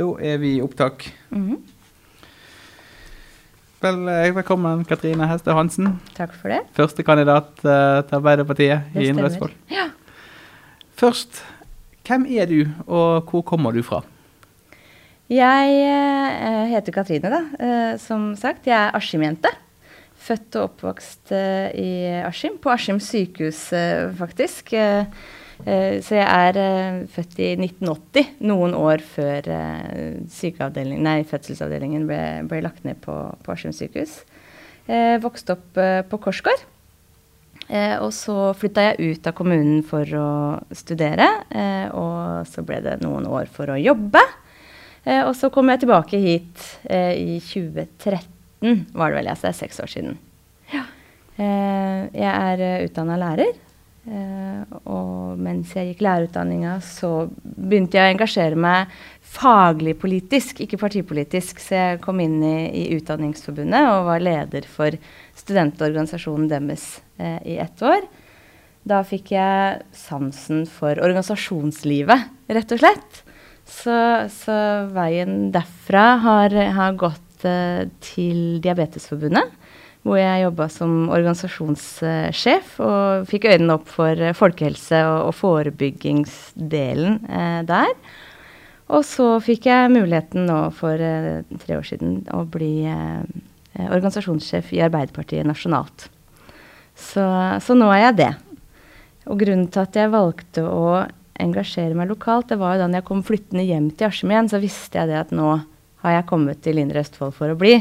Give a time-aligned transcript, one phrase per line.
[0.00, 1.04] Da er vi i opptak.
[1.28, 1.58] Mhm.
[3.80, 5.98] Vel, eh, velkommen, Katrine Heste Hansen.
[6.16, 6.60] Takk for det.
[6.76, 9.28] Første kandidat eh, til Arbeiderpartiet Det i Indre.
[9.28, 9.52] Østfold.
[9.68, 9.90] Ja.
[10.96, 11.42] Først,
[12.08, 14.00] hvem er du, og hvor kommer du fra?
[15.28, 17.42] Jeg uh, heter Katrine, da.
[17.60, 19.52] Uh, som sagt, jeg er Askim-jente.
[20.16, 22.56] Født og oppvokst uh, i Askim.
[22.60, 24.72] På Askim sykehus, eh, faktisk.
[24.72, 25.04] Eh,
[25.64, 32.60] så jeg er eh, født i 1980, noen år før eh, nei, fødselsavdelingen ble, ble
[32.64, 34.20] lagt ned på, på Askim sykehus.
[34.90, 36.64] Eh, vokste opp eh, på Korsgård.
[37.70, 40.30] Eh, og så flytta jeg ut av kommunen for å
[40.74, 44.22] studere, eh, og så ble det noen år for å jobbe.
[45.04, 49.52] Eh, og så kom jeg tilbake hit eh, i 2013, var det vel, altså det
[49.54, 50.18] er seks år siden.
[50.74, 50.82] Ja.
[51.38, 53.69] Eh, jeg er utdanna lærer, eh,
[54.08, 58.94] og mens jeg gikk lærerutdanninga, så begynte jeg å engasjere meg
[59.30, 61.60] faglig politisk, ikke partipolitisk.
[61.62, 64.96] Så jeg kom inn i, i Utdanningsforbundet og var leder for
[65.38, 66.86] studentorganisasjonen deres
[67.20, 68.08] eh, i ett år.
[68.88, 73.20] Da fikk jeg sansen for organisasjonslivet, rett og slett.
[73.70, 73.94] Så,
[74.32, 74.56] så
[74.90, 79.52] veien derfra har, har gått eh, til Diabetesforbundet,
[80.06, 87.20] hvor jeg jobba som organisasjonssjef og fikk øynene opp for eh, folkehelse og, og forebyggingsdelen
[87.28, 87.92] eh, der.
[88.90, 93.22] Og så fikk jeg muligheten nå for eh, tre år siden å bli eh,
[93.86, 96.08] organisasjonssjef i Arbeiderpartiet nasjonalt.
[96.96, 97.22] Så,
[97.62, 98.32] så nå er jeg det.
[99.30, 101.04] Og grunnen til at jeg valgte å
[101.40, 104.60] engasjere meg lokalt, det var jo da jeg kom flyttende hjem til Askim igjen, så
[104.60, 105.54] visste jeg det at nå
[106.02, 107.78] har jeg kommet til Indre Østfold for å bli.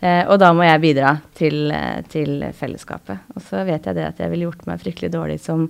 [0.00, 3.26] Eh, og da må jeg bidra til, eh, til fellesskapet.
[3.36, 5.66] Og så vet jeg det at jeg ville gjort meg fryktelig dårlig som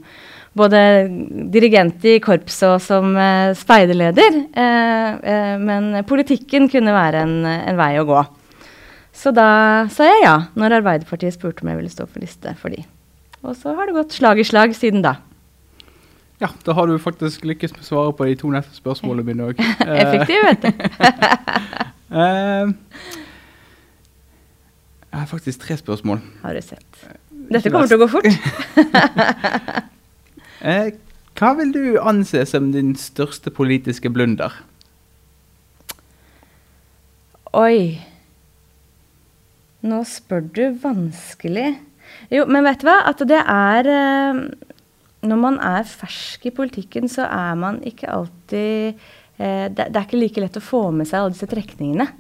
[0.55, 0.81] både
[1.51, 4.39] dirigent i korpset og som eh, speiderleder.
[4.55, 8.23] Eh, eh, men politikken kunne være en, en vei å gå.
[9.21, 9.49] Så da
[9.91, 12.85] sa jeg ja, når Arbeiderpartiet spurte om jeg ville stå på liste for de.
[13.43, 15.17] Og så har det gått slag i slag siden da.
[16.41, 19.51] Ja, da har du faktisk lykkes med å svare på de to neste spørsmålene mine
[19.51, 19.59] òg.
[20.05, 20.71] Effektiv, vet du.
[25.11, 26.21] Jeg har faktisk tre spørsmål.
[26.43, 27.01] Har du sett.
[27.51, 28.29] Dette kommer til å gå fort.
[30.61, 30.91] Eh,
[31.41, 34.53] hva vil du anse som din største politiske blunder?
[37.57, 37.97] Oi.
[39.81, 41.79] Nå spør du vanskelig.
[42.29, 42.99] Jo, men vet du hva?
[43.09, 44.43] At det er eh,
[45.25, 49.01] Når man er fersk i politikken, så er man ikke alltid
[49.41, 52.11] eh, det, det er ikke like lett å få med seg alle disse trekningene.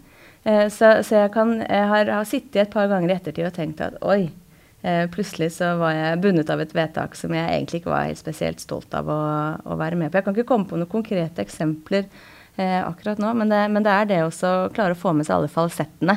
[0.44, 3.56] Eh, så, så jeg, kan, jeg har, har sittet et par ganger i ettertid og
[3.56, 4.30] tenkt at oi,
[4.82, 8.20] eh, plutselig så var jeg bundet av et vedtak som jeg egentlig ikke var helt
[8.20, 9.20] spesielt stolt av å,
[9.60, 10.20] å være med på.
[10.20, 12.06] Jeg kan ikke komme på noen konkrete eksempler
[12.56, 15.28] eh, akkurat nå, men det, men det er det også å klare å få med
[15.28, 16.16] seg alle falsettene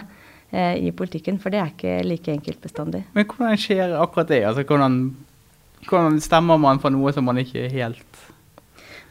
[0.51, 3.03] eh, i politikken, for det er ikke like enkelt bestandig.
[3.17, 4.43] Men hvordan skjer akkurat det?
[4.47, 5.01] Altså, hvordan,
[5.89, 8.07] hvordan stemmer man for noe som man ikke helt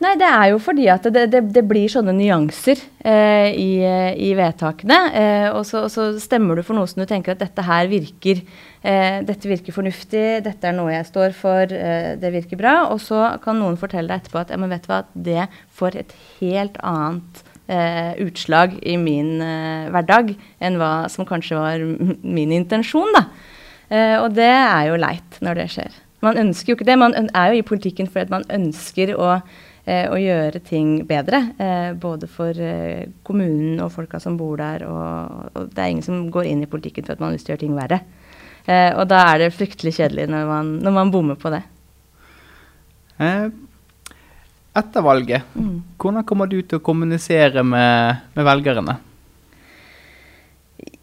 [0.03, 3.71] Nei, det er jo fordi at det, det, det blir sånne nyanser eh, i,
[4.19, 4.99] i, vedtakene.
[5.15, 7.87] Eh, og, så, og, så, stemmer du for noe som du tenker at dette her
[7.91, 8.41] virker
[8.83, 12.75] eh, dette virker fornuftig, dette er noe jeg står for, eh, det virker bra.
[12.91, 15.49] Og så kan noen fortelle deg etterpå at ja, men vet du hva, det
[15.79, 21.91] får et helt annet eh, utslag i min eh, hverdag enn hva som kanskje var
[22.39, 23.15] min intensjon.
[23.15, 23.27] da.
[24.23, 26.01] og det er jo leit når det skjer.
[26.23, 26.97] Man ønsker jo ikke det.
[26.99, 29.37] Man er jo i politikken fordi man ønsker å
[29.85, 31.43] eh, å gjøre ting bedre.
[31.59, 34.87] Eh, både for eh, kommunen og folka som bor der.
[34.89, 37.49] Og, og, det er ingen som går inn i politikken for at man har lyst
[37.49, 38.01] til å gjøre ting verre.
[38.65, 41.63] Eh, og da er det fryktelig kjedelig når man, når man bommer på det.
[43.23, 43.49] Eh,
[44.79, 45.97] etter valget, mm.
[46.01, 48.97] hvordan kommer du til å kommunisere med, med velgerne?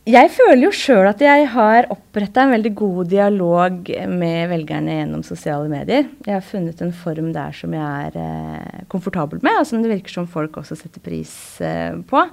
[0.09, 5.25] Jeg føler jo sjøl at jeg har oppretta en veldig god dialog med velgerne gjennom
[5.27, 6.07] sosiale medier.
[6.25, 9.91] Jeg har funnet en form der som jeg er eh, komfortabel med, og som det
[9.91, 12.23] virker som folk også setter pris eh, på.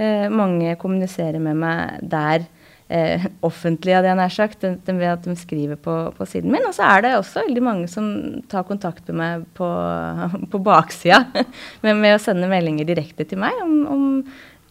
[0.00, 2.48] Eh, mange kommuniserer med meg der
[2.90, 6.66] eh, offentlig, hadde jeg nær sagt, ved at de skriver på, på, siden min.
[6.66, 8.08] Og så er det også veldig mange som
[8.50, 9.68] tar kontakt med meg på,
[10.56, 11.22] på baksida
[11.84, 14.08] med, med, å sende meldinger direkte til meg om, om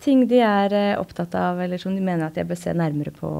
[0.04, 3.14] ting de er uh, opptatt av, eller som de mener at jeg bør se nærmere
[3.16, 3.32] på.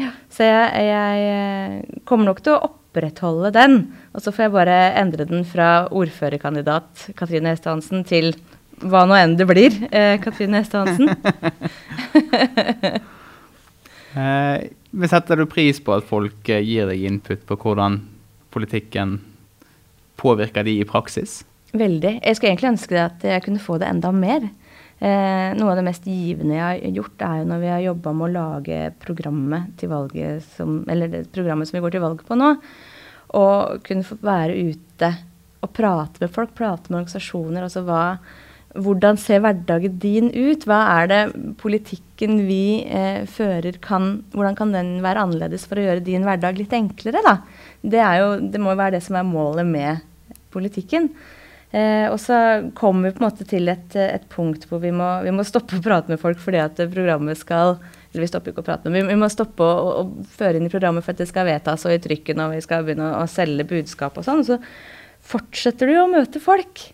[0.00, 0.10] Ja.
[0.32, 3.78] Så jeg, jeg, kommer nok til å opprettholde den.
[4.14, 8.32] Og så får jeg bare endre den fra ordførerkandidat Katrine Heste Hansen til
[8.82, 11.08] hva nå enn det blir, eh, Katrine Heste Hansen.
[14.18, 18.00] eh, setter du pris på at folk gir deg input på hvordan
[18.54, 19.20] politikken
[20.20, 21.42] påvirker de i praksis?
[21.74, 22.18] Veldig.
[22.22, 24.46] Jeg skulle egentlig ønske at jeg kunne få det enda mer.
[25.04, 28.14] Eh, noe av det mest givende jeg har gjort, er jo når vi har jobba
[28.16, 32.24] med å lage programmet til valget som, eller det programmet som vi går til valg
[32.24, 32.54] på nå.
[33.36, 35.10] Og kunne få være ute
[35.64, 37.66] og prate med folk, prate med organisasjoner.
[37.66, 38.04] altså hva
[38.74, 40.64] hvordan ser hverdagen din ut?
[40.66, 41.20] Hva er det
[41.60, 46.58] politikken vi eh, fører kan Hvordan kan den være annerledes for å gjøre din hverdag
[46.58, 47.36] litt enklere, da?
[47.82, 50.02] Det, jo, det må jo være det som er målet med
[50.54, 51.12] politikken.
[51.74, 52.36] Eh, og så
[52.78, 55.80] kommer vi på en måte til et, et punkt hvor vi må, vi må, stoppe
[55.80, 57.80] å prate med folk fordi at programmet skal
[58.12, 60.60] Eller vi stopper ikke å prate, men vi, vi må stoppe å, å, å, føre
[60.60, 63.08] inn i programmet for at det skal vedtas og i trykken, og vi skal begynne
[63.10, 64.44] å, å selge budskap og sånn.
[64.46, 64.60] Så
[65.34, 66.84] fortsetter du å møte folk.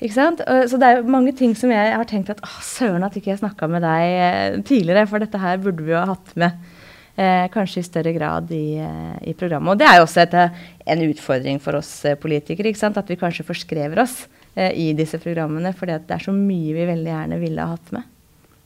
[0.00, 0.42] Ikke sant?
[0.42, 3.44] Så det er mange ting som jeg har tenkt at å, søren at ikke jeg
[3.44, 6.73] snakka med deg eh, tidligere, for dette her burde vi jo ha hatt med.
[7.14, 9.70] Eh, kanskje i større grad i, eh, i, programmet.
[9.70, 12.72] Og det er jo også et, eh, en utfordring for oss eh, politikere.
[12.74, 14.26] At vi kanskje forskrever oss
[14.56, 15.74] eh, i disse programmene.
[15.78, 18.02] For det er så mye vi veldig gjerne ville ha hatt med.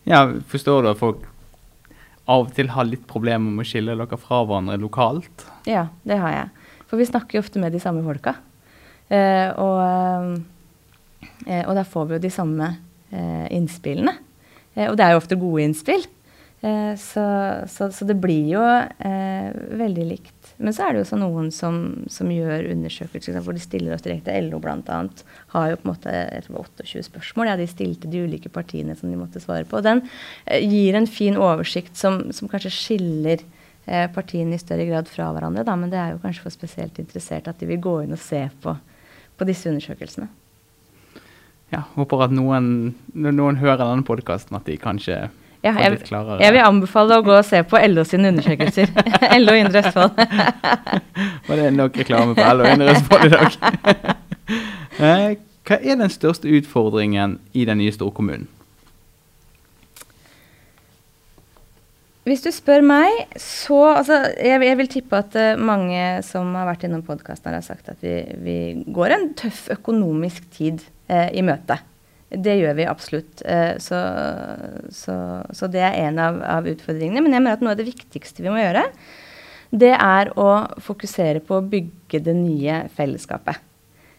[0.09, 1.27] Ja, Forstår du at folk
[2.29, 5.45] av og til har litt problemer med å skille dere fra hverandre lokalt?
[5.69, 6.71] Ja, det har jeg.
[6.89, 8.37] For vi snakker jo ofte med de samme folka.
[9.61, 10.45] og
[11.47, 12.69] Eh, og da får vi jo de samme
[13.11, 14.15] eh, innspillene.
[14.75, 16.05] Eh, og det er jo ofte gode innspill.
[16.59, 17.23] Så,
[17.71, 18.63] så, så, det blir jo
[19.79, 20.49] veldig likt.
[20.59, 21.77] Men så er det jo så noen som,
[22.11, 24.35] som gjør undersøkelser hvor de stiller oss direkte.
[24.43, 24.97] LO bl.a.
[25.55, 26.15] har jo på en måte
[26.49, 29.79] 28 spørsmål ja, de stilte de ulike partiene som de måtte svare på.
[29.79, 30.03] Og den
[30.67, 33.47] gir en fin oversikt som, som kanskje skiller
[34.17, 35.63] partiene i større grad fra hverandre.
[35.63, 35.79] Da.
[35.79, 38.43] Men det er jo kanskje for spesielt interessert at de vil gå inn og se
[38.65, 38.75] på,
[39.39, 40.27] på disse undersøkelsene
[41.73, 45.27] ja, håper at noen, når noen hører denne podkasten, at de kanskje
[45.65, 45.99] ja, jeg,
[46.41, 48.93] Jeg vil anbefale å gå og se på LO sine undersøkelser.
[49.43, 50.21] LO Indre Østfold.
[51.49, 53.59] Var det nok reklame på LO Indre Østfold i dag?
[54.99, 55.37] Eh,
[55.69, 58.49] hva er den største utfordringen i den nye storkommunen?
[62.27, 66.67] Hvis du spør meg, så altså, jeg, jeg, vil tippe at uh, mange som har
[66.69, 70.83] vært innom podkasten, har sagt at vi, vi, går en tøff økonomisk tid
[71.13, 71.79] uh, i møte.
[72.29, 73.41] Det gjør vi absolutt.
[73.49, 74.01] Eh, så,
[74.93, 75.15] så,
[75.53, 77.23] så, det er en av, av, utfordringene.
[77.25, 78.85] Men jeg mener at noe av det viktigste vi må gjøre,
[79.69, 83.65] det er å fokusere på å bygge det nye fellesskapet.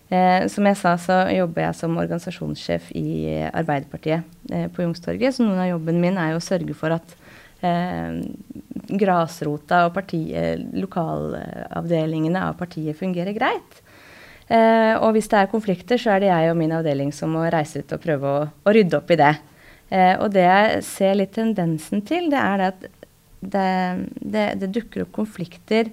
[0.10, 3.10] Eh, som jeg sa, så jobber jeg som organisasjonssjef i
[3.46, 5.38] Arbeiderpartiet eh, på Youngstorget.
[5.38, 7.14] Så noen av jobben min er jo å sørge for at
[7.62, 8.18] eh,
[8.98, 13.84] grasrota og parti, eh, lokalavdelingene av partiet fungerer greit.
[14.50, 17.46] Eh, og hvis det er konflikter, så er det jeg og min avdeling som må
[17.54, 19.34] reise ut og prøve å, å rydde opp i det.
[19.90, 22.88] Eh, og det jeg ser litt tendensen til, det er det at
[23.40, 23.70] det,
[24.20, 25.92] det, det, dukker opp konflikter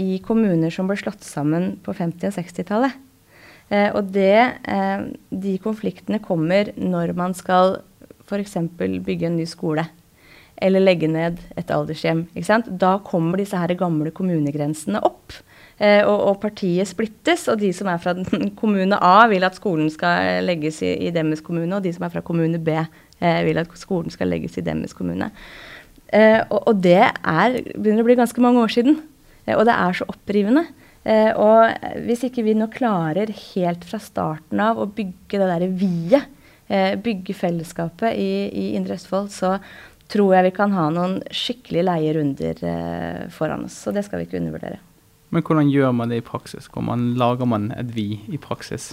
[0.00, 2.98] i kommuner som ble slått sammen på 50- og 60-tallet.
[3.72, 7.78] Eh, og det, eh, de konfliktene kommer når man skal
[8.26, 8.56] f.eks.
[8.78, 9.84] bygge en ny skole
[10.62, 12.26] eller legge ned et aldershjem.
[12.80, 15.34] Da kommer disse her gamle kommunegrensene opp.
[15.80, 18.14] Eh, og, og, partiet splittes, og de som er fra
[18.60, 22.12] kommune A, vil at skolen skal legges i, i deres kommune, og de som er
[22.12, 25.32] fra kommune B, eh, vil at skolen skal legges i deres kommune.
[26.12, 29.00] Eh, og, og, det er, begynner å bli ganske mange år siden,
[29.56, 30.66] og det er så opprivende.
[31.02, 31.72] Eh, og
[32.06, 36.28] hvis ikke vi nå klarer helt fra starten av å bygge det derre vi-et,
[36.68, 39.56] eh, bygge fellesskapet i, i Indre Østfold, så
[40.12, 42.58] tror jeg vi kan ha noen skikkelig leie runder
[43.32, 43.78] foran oss.
[43.80, 44.82] Så det skal vi ikke undervurdere.
[45.32, 46.68] Men hvordan gjør man det i praksis?
[46.72, 48.92] Hvordan lager man et vi i praksis?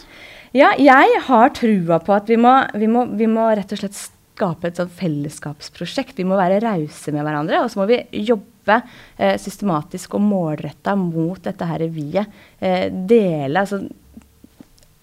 [0.56, 3.98] Ja, jeg har trua på at vi må, vi må, vi må rett og slett
[4.00, 6.16] skape et sånt fellesskapsprosjekt.
[6.18, 8.80] Vi må være rause med hverandre, og så må vi jobbe
[9.20, 12.40] eh, systematisk og målretta mot dette her vi-et.
[12.64, 13.84] Eh, dele altså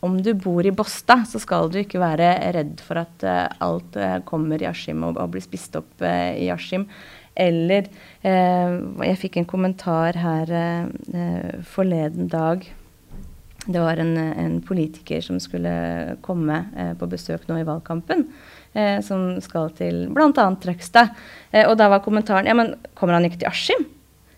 [0.06, 3.96] om du bor i Båstad, så skal du ikke være redd for at uh, alt
[3.98, 6.84] uh, kommer i Askim og, og, blir spist opp uh, i Askim.
[7.36, 7.88] Eller
[8.22, 8.74] eh,
[9.10, 12.64] Jeg fikk en kommentar her eh, forleden dag.
[13.66, 15.72] Det var en, en politiker som skulle
[16.24, 18.28] komme eh, på besøk nå i valgkampen.
[18.76, 20.30] Eh, som skal til bl.a.
[20.62, 21.14] Trøgstad.
[21.50, 23.86] Eh, og da var kommentaren ja, men kommer han ikke til Askim?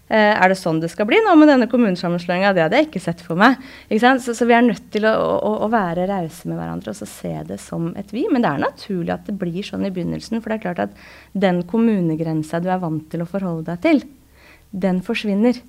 [0.08, 2.54] Eh, er det sånn det skal bli nå med denne kommunesammenslåinga?
[2.56, 3.60] Det hadde jeg ikke sett for meg.
[3.92, 7.34] Så, så, vi er nødt til å, å, å være rause med hverandre og se
[7.48, 8.24] det som et vi.
[8.32, 10.40] Men det er naturlig at det blir sånn i begynnelsen.
[10.40, 11.02] For det er klart at
[11.36, 14.06] den kommunegrensa du er vant til å forholde deg til,
[14.72, 15.60] den forsvinner.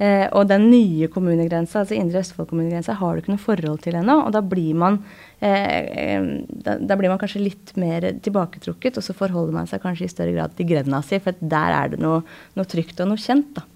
[0.00, 3.98] Eh, og den nye kommunegrensa, altså Indre Østfold kommunegrensa, har du ikke noe forhold til
[4.00, 4.16] ennå.
[4.26, 4.96] Og da blir, man,
[5.44, 10.08] eh, da, da, blir man kanskje litt mer tilbaketrukket, og så forholder man seg kanskje
[10.08, 12.22] i større grad til grenda si, for der er det noe,
[12.56, 13.52] noe trygt og noe kjent.
[13.60, 13.66] da.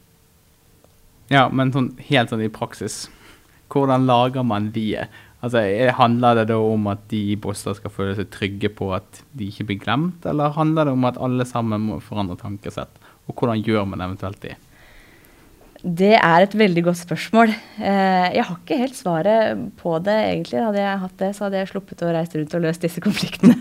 [1.31, 3.07] Ja, men sånn, helt sånn i praksis,
[3.71, 4.93] hvordan lager man de?
[5.43, 8.95] Altså, er- Handler det da om at de i Båstad skal føle seg trygge på
[8.95, 12.89] at de ikke blir glemt, eller handler det om at alle sammen må forandre tankesett?
[13.29, 14.57] Og hvordan gjør man eventuelt det?
[15.83, 17.51] Det er et veldig godt spørsmål.
[17.77, 20.63] Eh, jeg har ikke helt svaret på det, egentlig.
[20.63, 23.57] Hadde jeg hatt det, så hadde jeg sluppet å reise rundt og løst disse konfliktene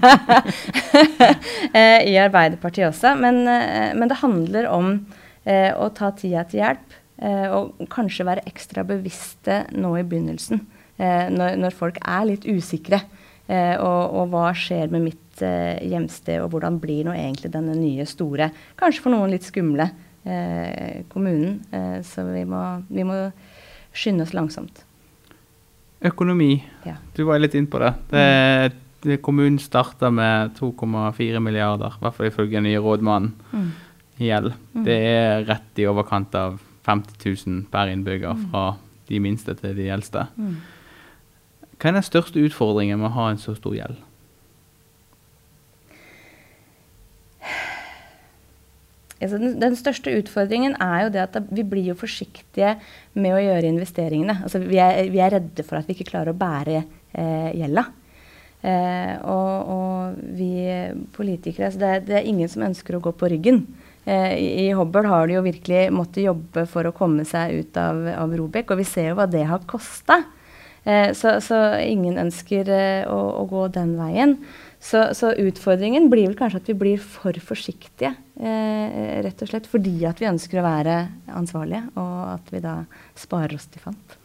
[1.75, 3.15] eh, i Arbeiderpartiet også.
[3.19, 4.98] Men, eh, men det handler om
[5.45, 6.93] å ta tida til hjelp,
[7.53, 10.63] og kanskje være ekstra bevisste nå i begynnelsen.
[10.98, 12.98] når, når folk er litt usikre.
[13.45, 15.43] Og, og hva skjer med mitt
[15.86, 18.50] hjemsted, og hvordan blir nå egentlig denne nye store,
[18.81, 19.86] kanskje for noen litt skumle,
[21.12, 21.60] kommunen.
[21.72, 23.20] Eh, så vi må, vi må
[23.96, 24.84] skynde oss langsomt.
[26.05, 26.58] Økonomi.
[26.86, 26.98] Ja.
[27.15, 27.94] Du var litt inn på det.
[28.12, 28.74] det,
[29.05, 33.72] det kommunen starta med 2,4 milliarder, i hvert fall ifølge den nye rådmannen, Mm.
[34.20, 34.53] gjeld.
[34.86, 38.77] Det er rett i overkant av 50 000 per innbygger, fra
[39.10, 40.27] de minste til de eldste.
[40.38, 40.53] Mm.
[41.79, 43.98] Hva er den største utfordringen med å ha en så stor gjeld?
[49.19, 52.75] Den, den største utfordringen er jo det at vi blir jo forsiktige
[53.15, 54.41] med å gjøre investeringene.
[54.43, 57.86] Altså, vi, er, vi er redde for at vi ikke klarer å bære eh, gjelda.
[58.65, 60.51] Eh, og, og vi
[61.15, 63.63] politikere altså det, er, det er ingen som ønsker å gå på ryggen.
[64.05, 67.77] Eh, I i Hobøl har de jo virkelig måttet jobbe for å komme seg ut
[67.81, 70.22] av, av Robek, og vi ser jo hva det har kosta.
[70.86, 74.38] Eh, så, så ingen ønsker eh, å, å gå den veien.
[74.86, 79.70] Så, så utfordringen blir vel kanskje at vi blir for forsiktige, eh, rett og slett
[79.70, 81.00] fordi at vi ønsker å være
[81.34, 82.75] ansvarlige, og at vi da
[83.18, 84.18] sparer oss til fant.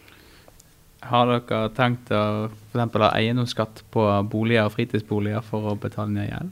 [1.08, 6.28] Har dere tenkt å eksempel ha eiendomsskatt på boliger og fritidsboliger for å betale ned
[6.28, 6.50] gjeld?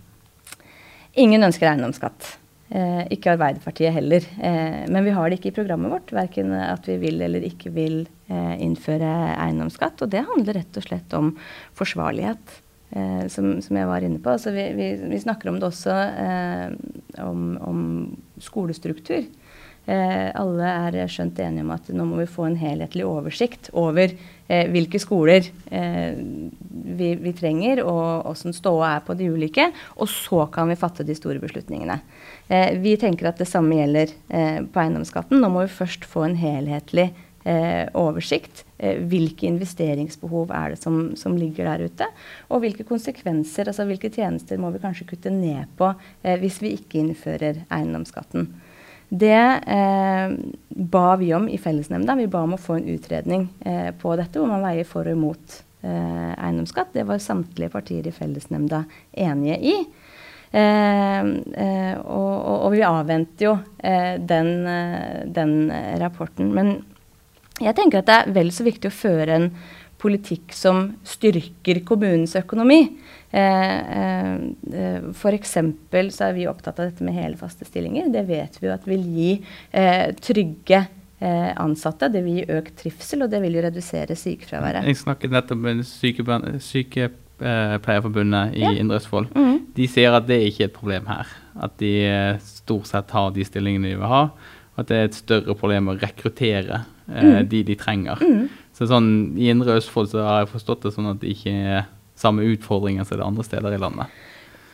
[1.21, 2.31] Ingen ønsker eiendomsskatt.
[2.69, 4.25] Eh, ikke Arbeiderpartiet heller.
[4.41, 7.73] Eh, men vi har det ikke i programmet vårt, verken at vi vil eller ikke
[7.77, 10.01] vil eh, innføre eiendomsskatt.
[10.05, 11.31] Og det handler rett og slett om
[11.77, 12.57] forsvarlighet,
[12.91, 14.35] eh, som, som jeg var inne på.
[14.37, 16.73] Altså vi, vi, vi snakker om det også eh,
[17.25, 17.83] om, om
[18.43, 19.27] skolestruktur.
[19.89, 24.11] Eh, alle er skjønt enige om at nå må vi få en helhetlig oversikt over
[24.13, 26.19] eh, hvilke skoler eh,
[26.99, 29.71] vi, vi trenger, og åssen ståa er på de ulike.
[29.97, 32.03] Og så kan vi fatte de store beslutningene.
[32.53, 35.41] Eh, vi tenker at det samme gjelder på eiendomsskatten.
[35.41, 37.11] Nå må vi først få en helhetlig
[37.97, 38.67] oversikt.
[38.79, 42.07] Eh, hvilke investeringsbehov er det som, som ligger der ute?
[42.53, 45.91] Og hvilke konsekvenser, altså hvilke tjenester må vi kanskje kutte ned på
[46.23, 48.47] eh, hvis vi ikke innfører eiendomsskatten?
[49.09, 50.35] Det eh,
[50.69, 52.15] ba vi om i fellesnemnda.
[52.19, 55.17] Vi ba om å få en utredning eh, på dette, hvor man veier for og
[55.17, 56.93] imot eh, eiendomsskatt.
[56.95, 58.85] Det var samtlige partier i fellesnemnda
[59.17, 59.75] enige i.
[60.51, 61.21] Eh,
[61.65, 65.57] eh, og, og, og vi avventer jo eh, den, eh, den
[66.01, 66.53] rapporten.
[66.55, 66.77] Men
[67.61, 69.51] jeg tenker at det er vel så viktig å føre en
[69.99, 72.85] politikk som styrker kommunens økonomi.
[73.31, 75.57] Eh, eh, F.eks.
[76.15, 78.09] så er vi opptatt av dette med hele faste stillinger.
[78.15, 79.33] Det vet vi jo at vil gi
[79.73, 80.85] eh, trygge
[81.19, 82.09] eh, ansatte.
[82.15, 84.87] Det vil gi økt trivsel, og det vil jo redusere sykefraværet.
[84.89, 85.83] Jeg snakket nettopp med
[86.63, 88.71] Sykepleierforbundet i Ja.
[88.79, 89.35] Indre Østfold.
[89.35, 89.57] Mhm.
[89.79, 91.27] De sier at det ikke er et problem her.
[91.63, 94.29] At de eh, stort sett har de stillingene de vil ha.
[94.79, 98.23] At det er et større problem å rekruttere eh, de de trenger.
[98.77, 101.87] Så sånn, I Indre Østfold så har jeg forstått det sånn at det ikke er
[102.19, 104.07] samme utfordringer som det andre steder i landet.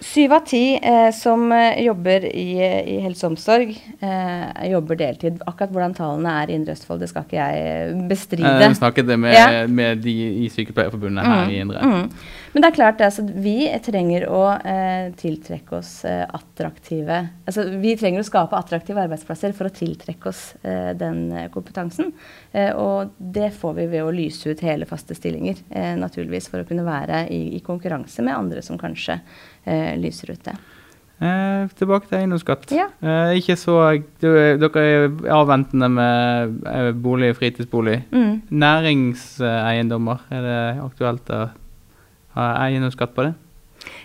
[0.00, 3.70] Syv av ti eh, som eh, jobber i, i helse og omsorg,
[4.04, 5.38] eh, jobber deltid.
[5.48, 8.54] Akkurat hvordan tallene er i Indre Østfold, det skal ikke jeg bestride.
[8.68, 9.66] Vi snakket det med, Ja.
[9.66, 11.80] med de i Sykepleierforbundet her i Indre.
[11.80, 12.10] Mm.
[12.54, 17.16] Men det er klart, altså, vi trenger å eh, tiltrekke oss eh, attraktive
[17.48, 22.12] altså, Vi trenger å skape attraktive arbeidsplasser for å tiltrekke oss eh, den eh, kompetansen.
[22.52, 26.62] Eh, og det får vi ved å lyse ut hele faste stillinger, eh, naturligvis, for
[26.62, 29.18] å kunne være i, i konkurranse med andre som kanskje
[29.66, 30.56] eh, lyser ut det.
[31.24, 32.66] Eh, tilbake til eiendomsskatt.
[32.74, 32.88] Ja.
[33.04, 33.76] Eh, ikke så,
[34.20, 34.28] du,
[34.60, 38.00] Dere er avventende med bolig bolig, fritidsbolig.
[38.10, 38.42] Mm.
[38.50, 41.46] Næringseiendommer, er det aktuelt å
[42.34, 43.34] ha eiendomsskatt på det?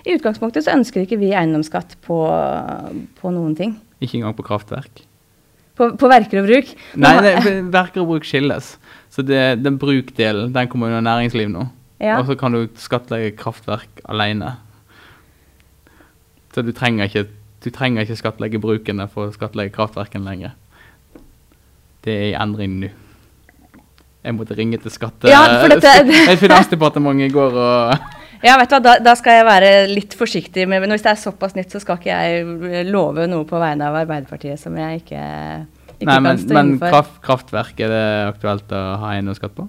[0.06, 2.22] I utgangspunktet så ønsker ikke vi eiendomsskatt på,
[3.20, 3.76] på noen ting.
[4.00, 5.04] Ikke engang på kraftverk?
[5.80, 6.72] På, på verker og bruk.
[7.00, 7.36] Nei, det,
[7.72, 8.74] verker og bruk skilles.
[9.10, 11.66] Så det, den brukdelen den kommer under næringsliv nå.
[12.00, 12.20] Ja.
[12.20, 14.58] Og så kan du skattlegge kraftverk alene.
[16.56, 17.26] Så du trenger ikke,
[17.64, 20.56] du trenger ikke skattlegge brukene for å skattlegge kraftverkene lenger.
[22.06, 22.90] Det er i endring nå.
[24.20, 25.30] Jeg måtte ringe til skatte...
[25.32, 28.08] Ja, for dette- Finansdepartementet i går og
[28.44, 30.64] Ja, vet du hva, da, da skal jeg være litt forsiktig.
[30.68, 33.90] Med, men hvis det er såpass nytt, så skal ikke jeg love noe på vegne
[33.90, 35.24] av Arbeiderpartiet som jeg ikke,
[35.98, 36.94] ikke Nei, kan men, stå men innenfor.
[36.94, 39.68] kraft, kraftverk, er det aktuelt å ha eiendomsskatt på?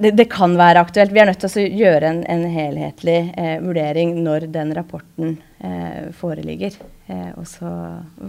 [0.00, 1.12] Det, det, kan være aktuelt.
[1.14, 6.10] Vi er nødt til å gjøre en, en helhetlig eh, vurdering når den rapporten eh,
[6.18, 6.76] foreligger.
[7.06, 7.70] Eh, og så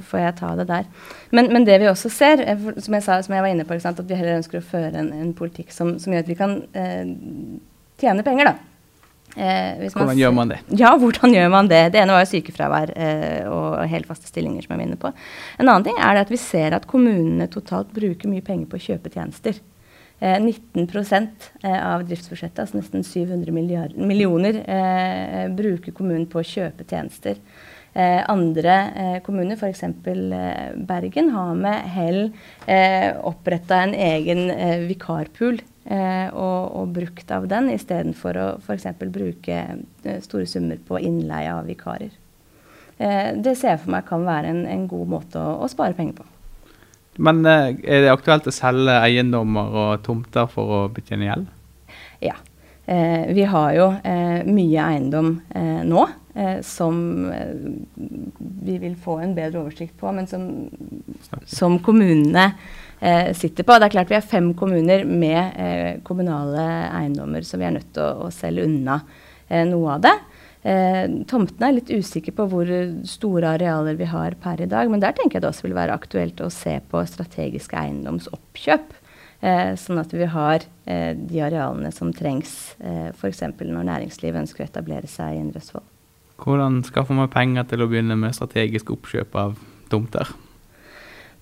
[0.09, 0.87] får jeg ta det der.
[1.35, 3.77] Men, men det vi også ser, eh, som jeg, sa, som jeg var inne på,
[3.77, 6.57] at vi heller ønsker å føre en, en politikk som, som, gjør at vi kan
[6.77, 7.03] eh,
[8.01, 8.51] tjene penger.
[8.51, 8.71] da.
[9.35, 10.61] Eh, hvordan gjør man det?
[10.79, 11.81] Ja, hvordan gjør man det?
[11.91, 15.11] Det ene var jo sykefravær eh, og helfaste stillinger, som jeg var inne på.
[15.59, 18.85] En annen ting er at vi ser at kommunene totalt bruker mye penger på å
[18.85, 19.59] kjøpe tjenester.
[20.19, 21.27] 19 eh,
[21.63, 23.51] eh, av driftsbudsjettet, altså nesten 700
[23.99, 27.41] millioner, eh, bruker kommunen på å kjøpe tjenester.
[27.95, 29.83] Andre eh, kommuner, f.eks.
[29.83, 32.19] Eh, Bergen, har med hell
[32.67, 34.49] eh, oppretta en egen
[34.89, 38.87] vikarpool og, og, brukt av den istedenfor å f.eks.
[39.13, 39.59] bruke
[40.25, 42.09] store summer på innleie av vikarer.
[42.97, 46.23] det ser jeg for meg kan være en, en god måte å, å spare penger
[46.23, 46.25] på.
[47.17, 51.47] Men eh, er det aktuelt å selge eiendommer og tomter for å betjene gjeld?
[52.23, 52.35] Ja.
[52.85, 55.39] Eh, vi har jo eh, mye eiendom
[55.85, 56.05] nå
[56.67, 56.95] som
[58.67, 60.49] vi vil få en bedre oversikt på, men som,
[61.47, 62.49] som kommunene
[63.31, 63.77] sitter på.
[63.79, 68.03] Det er klart Vi er fem kommuner med kommunale eiendommer, som vi er nødt til
[68.03, 68.97] å, å selge unna
[69.71, 70.13] noe av det.
[70.65, 72.69] Eh, tomtene er litt usikre på hvor
[73.05, 74.89] store arealer vi har per i dag.
[74.89, 78.95] Men der tenker jeg det også vil være aktuelt å se på strategiske eiendomsoppkjøp.
[79.45, 83.43] Eh, sånn at vi har eh, de arealene som trengs eh, f.eks.
[83.59, 85.85] når næringslivet ønsker å etablere seg i Indre Østfold.
[86.41, 89.59] Hvordan skaffer man penger til å begynne med strategisk oppkjøp av
[89.91, 90.33] tomter?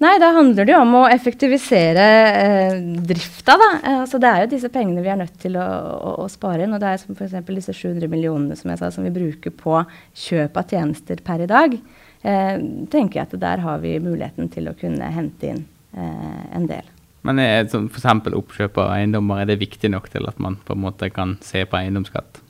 [0.03, 2.05] Nei, da handler det jo om å effektivisere
[2.35, 3.55] eh, drifta.
[3.59, 3.69] Da.
[3.77, 6.65] Eh, altså, det er jo disse pengene vi er nødt til å, å, å spare
[6.65, 6.73] inn.
[6.75, 7.37] Og det er som f.eks.
[7.47, 9.79] disse 700 millionene som jeg sa, som vi bruker på
[10.25, 11.77] kjøp av tjenester per i dag.
[12.23, 12.55] Eh,
[12.91, 15.63] tenker jeg at Der har vi muligheten til å kunne hente inn
[15.95, 16.91] eh, en del.
[17.23, 18.09] Men er f.eks.
[18.35, 21.63] oppkjøp av eiendommer, er det viktig nok til at man på en måte kan se
[21.63, 22.42] på eiendomsskatt?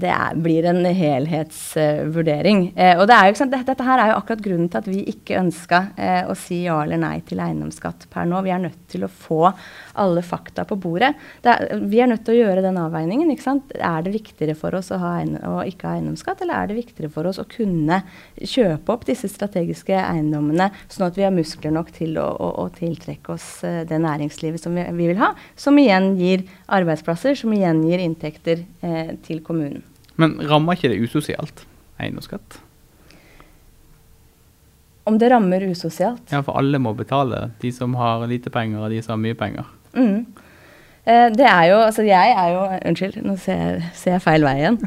[0.00, 2.66] Det er, blir en helhetsvurdering.
[2.76, 5.04] Eh, og det er jo, dette, dette, her er jo akkurat grunnen til at vi
[5.14, 8.42] ikke ønska eh, å si ja eller nei til eiendomsskatt per nå.
[8.44, 9.52] Vi er nødt til å få
[10.00, 11.12] alle fakta på bordet.
[11.46, 13.30] Er, vi er nødt til å gjøre den avveiningen.
[13.32, 13.74] ikke sant?
[13.74, 17.12] Er det viktigere for oss å, ha å ikke ha eiendomsskatt, eller er det viktigere
[17.14, 18.02] for oss å kunne
[18.40, 22.68] kjøpe opp disse strategiske eiendommene, sånn at vi har muskler nok til å, å, å
[22.74, 27.54] tiltrekke oss uh, det næringslivet som vi, vi, vil ha, som igjen gir arbeidsplasser, som
[27.54, 28.64] igjen gir inntekter
[29.24, 29.82] til kommunen.
[30.20, 31.64] Men rammer ikke det usosialt,
[31.98, 32.60] eiendomsskatt?
[35.04, 36.32] Om det rammer usosialt?
[36.32, 37.50] Ja, for alle må betale.
[37.60, 39.66] De som har lite penger, og de som har mye penger.
[39.94, 40.24] Mm.
[41.04, 44.46] Eh, det er jo Altså, jeg er jo Unnskyld, nå ser jeg, ser jeg feil
[44.46, 44.78] vei igjen.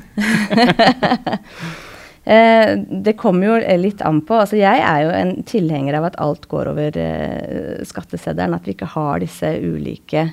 [2.33, 2.73] eh,
[3.05, 4.39] det kommer jo litt an på.
[4.41, 8.57] Altså, jeg er jo en tilhenger av at alt går over eh, skatteseddelen.
[8.57, 10.29] At vi ikke har disse ulike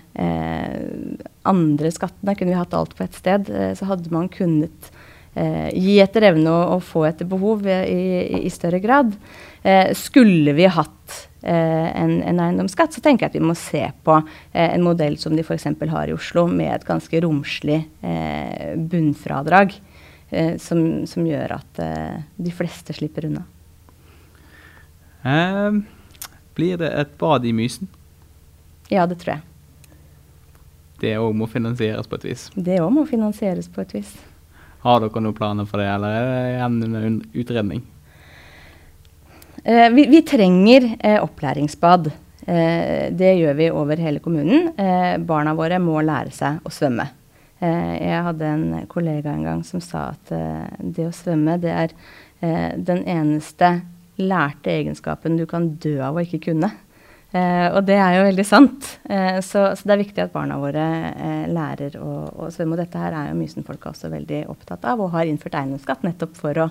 [1.44, 2.36] andre skattene.
[2.38, 4.92] Kunne vi hatt alt på ett sted, så hadde man kunnet
[5.34, 9.10] gi etter evne og, få etter behov i, i, i større grad.
[9.98, 14.70] Skulle vi hatt en, en, eiendomsskatt, så tenker jeg at vi må se på eh,
[14.70, 15.68] en modell som de f.eks.
[15.90, 19.80] har i Oslo, med et ganske romslig eh, bunnfradrag.
[20.58, 21.78] Som, som, gjør at
[22.42, 23.44] de fleste slipper unna.
[26.56, 27.86] blir det et bad i Mysen?
[28.90, 29.44] Ja, det tror jeg
[31.04, 32.46] det òg må finansieres på et vis?
[32.54, 34.12] Det òg må finansieres på et vis.
[34.84, 37.06] Har dere noen planer for det, eller er det igjen under
[37.42, 37.84] utredning?
[39.64, 42.10] Eh, vi, vi, trenger eh, opplæringsbad.
[42.46, 44.68] Eh, det gjør vi over hele kommunen.
[45.24, 47.08] Barna våre må lære seg å svømme.
[47.64, 50.32] Jeg hadde en kollega en gang som sa at
[50.82, 51.94] det å svømme, det er
[52.76, 53.70] den eneste
[54.20, 56.68] lærte egenskapen du kan dø av å ikke kunne.
[57.34, 58.90] Eh, og det er jo veldig sant.
[59.10, 62.12] Eh, så, så, det er viktig at barna våre eh, lærer å,
[62.44, 62.76] å svømme.
[62.76, 66.38] Og dette her er jo Mysen-folka også veldig opptatt av, og har innført eiendomsskatt nettopp
[66.38, 66.68] for å,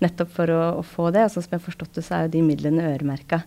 [0.00, 1.26] nettopp for å, å få det.
[1.26, 3.42] Og sånn som jeg har forstått det, så er jo de midlene øremerka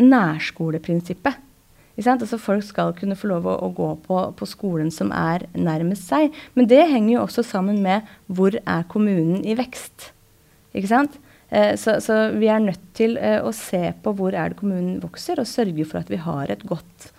[0.00, 1.44] nærskoleprinsippet.
[1.98, 6.06] Altså folk skal kunne få lov å, å gå på, på skolen som er nærmest
[6.06, 6.34] seg.
[6.54, 10.12] Men det henger jo også sammen med hvor er kommunen i vekst.
[10.76, 11.18] Ikke sant?
[11.50, 15.00] Eh, så, så vi er nødt til eh, å se på hvor er det kommunen
[15.02, 17.10] vokser, og sørge for at vi har et godt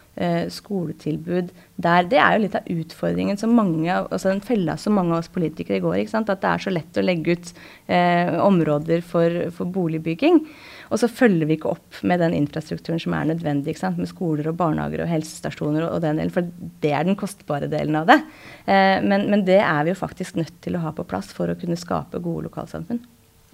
[0.51, 2.07] skoletilbud der.
[2.11, 5.31] Det er jo litt av utfordringen som mange, altså den fella som mange av oss
[5.31, 6.01] politikere går.
[6.11, 6.29] Sant?
[6.33, 7.51] At det er så lett å legge ut
[7.87, 10.41] eh, områder for, for boligbygging.
[10.89, 13.75] Og så følger vi ikke opp med den infrastrukturen som er nødvendig.
[13.95, 16.33] Med skoler og barnehager og helsestasjoner og, og den delen.
[16.33, 16.49] For
[16.83, 18.17] det er den kostbare delen av det.
[18.65, 21.51] Eh, men, men det er vi jo faktisk nødt til å ha på plass for
[21.53, 23.03] å kunne skape gode lokalsamfunn.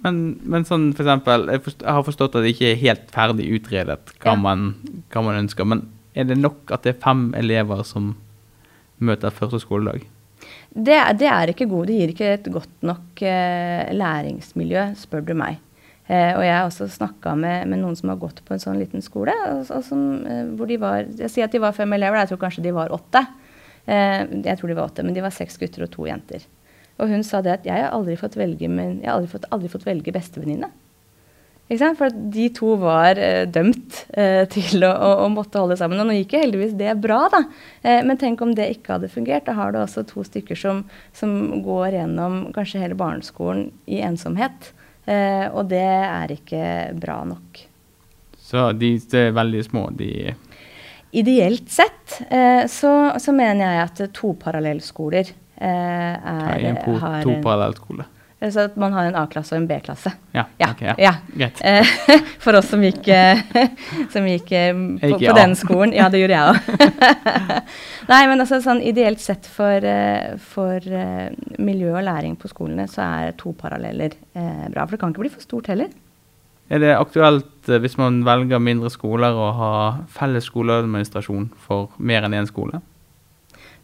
[0.04, 3.06] Men, men sånn for eksempel, jeg, forstår, jeg har forstått at det ikke er helt
[3.14, 4.34] ferdig utredet hva, Ja.
[4.36, 4.66] man,
[5.12, 5.68] hva man ønsker.
[5.68, 8.14] Men er det nok at det er fem elever som
[8.98, 10.06] møter første skoledag?
[10.76, 15.32] Det, det er ikke god, det gir ikke et godt nok eh, læringsmiljø, spør du
[15.38, 15.60] meg.
[16.06, 18.78] Eh, og jeg har også snakka med, med noen som har gått på en sånn
[18.78, 19.34] liten skole.
[19.50, 22.32] Og, og som, eh, hvor de var, Jeg sier at de var fem elever, jeg
[22.32, 23.24] tror kanskje de var åtte.
[23.86, 26.46] Eh, jeg tror de var åtte, men de var seks gutter og to jenter.
[27.02, 29.88] Og hun sa det at jeg har aldri fått velge, har aldri fått, aldri fått
[29.88, 30.70] velge bestevenninne.
[31.68, 35.98] For de to var eh, dømt eh, til å, å, å måtte holde sammen.
[36.02, 37.42] Og nå gikk jo heldigvis det bra, da.
[37.82, 39.48] Eh, men tenk om det ikke hadde fungert.
[39.48, 40.84] Da har du også to stykker som,
[41.16, 41.34] som
[41.66, 44.70] går gjennom kanskje hele barneskolen i ensomhet.
[45.06, 46.64] Eh, og det er ikke
[47.02, 47.64] bra nok.
[48.46, 49.88] Så de, de er veldig små.
[49.98, 50.12] De
[51.16, 52.90] Ideelt sett eh, så,
[53.22, 57.42] så mener jeg at to parallellskoler eh, har er, en på, har to en-
[58.40, 58.42] parallellskole.
[58.46, 60.12] Altså at man har en A-klasse og en B-klasse.
[60.34, 61.12] Ja, Ja, ok, ja.
[61.36, 61.48] ja.
[61.64, 61.86] Eh,
[62.38, 63.38] for oss som gikk, eh,
[64.12, 65.92] som gikk eh, på, på den skolen.
[65.96, 66.56] Ja, det gjorde jeg òg.
[68.12, 72.86] Nei, men altså sånn ideelt sett for, eh, for eh, miljø og læring på skolene,
[72.88, 74.84] så er to paralleller eh, bra.
[74.86, 75.88] For det kan ikke bli for stort heller.
[76.68, 79.72] Er det aktuelt eh, hvis man velger mindre skoler å ha
[80.12, 82.82] felles skoleadministrasjon for mer enn én skole?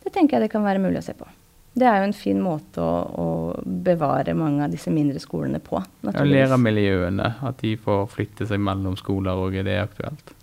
[0.02, 1.28] Det tenker jeg det kan være mulig å se på.
[1.72, 3.26] Det er jo en fin måte å, å
[3.64, 5.80] bevare mange av disse mindre skolene på.
[6.04, 10.34] Ja, lære Lærermiljøene, at de får flytte seg mellom skoler, og er det aktuelt?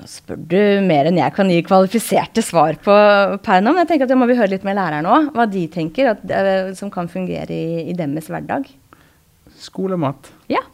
[0.00, 2.96] Nå spør du mer enn jeg kan gi kvalifiserte svar på
[3.44, 3.70] per nå.
[3.70, 5.28] Men jeg tenker at da må vi høre litt med lærerne òg.
[5.36, 8.66] Hva de tenker at, eh, som kan fungere i, i deres hverdag.
[9.62, 10.64] Skolemat, Ja.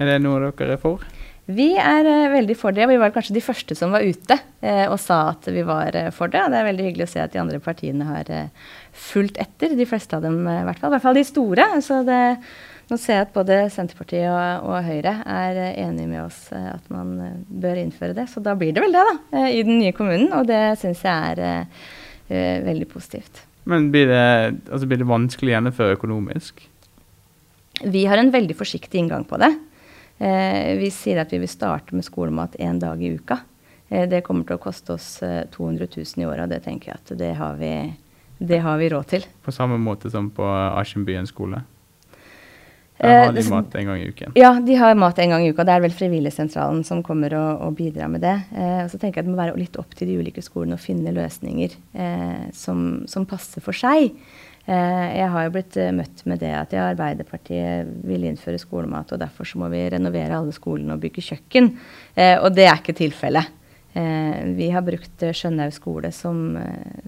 [0.00, 1.04] er det noe dere er for?
[1.50, 2.86] Vi er eh, veldig for det.
[2.86, 6.12] Vi var kanskje de første som var ute eh, og sa at vi var eh,
[6.14, 6.38] for det.
[6.44, 8.30] Og det er veldig hyggelig å se at de andre partiene har
[8.94, 9.74] fulgt etter.
[9.78, 10.92] De fleste av dem i hvert fall.
[10.92, 11.66] I hvert fall de store.
[11.82, 12.20] Så det,
[12.92, 17.16] nå ser jeg at både Senterpartiet og, og Høyre er enige med oss at man
[17.48, 18.28] bør innføre det.
[18.30, 19.46] Så da blir det vel det, da.
[19.48, 20.30] I den nye kommunen.
[20.38, 23.42] Og det syns jeg er uh, veldig positivt.
[23.66, 24.22] Men blir det,
[24.70, 26.64] altså blir det vanskelig å gjennomføre økonomisk?
[27.82, 29.50] Vi har en veldig forsiktig inngang på det.
[30.18, 33.40] Eh, vi sier at vi vil starte med skolemat én dag i uka.
[33.88, 36.92] Eh, det kommer til å koste oss eh, 200 000 i året, og det tenker
[36.92, 37.74] jeg at det har vi,
[38.38, 39.26] det har vi råd til.
[39.42, 41.64] På samme måte som på Askjenbyen skole?
[43.02, 44.32] Eh, Der har de mat en gang i uken.
[44.38, 45.64] Ja, de har mat en gang i uka.
[45.66, 48.36] Det er vel Frivilligsentralen som kommer og, og bidrar med det.
[48.54, 50.82] Eh, så tenker jeg at det må være litt opp til de ulike skolene å
[50.82, 54.12] finne løsninger eh, som, som passer for seg.
[54.62, 59.22] Eh, jeg har jo blitt eh, møtt med det at Arbeiderpartiet vil innføre skolemat, og
[59.22, 61.72] derfor så må vi renovere alle skolene og bygge kjøkken.
[62.14, 63.58] Eh, og det er ikke tilfellet.
[63.92, 66.54] Vi har brukt Skjønhaug skole som,